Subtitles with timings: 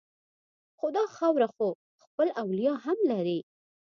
[0.77, 1.67] خو دا خاوره خو
[2.03, 3.39] خپل اولیاء هم لري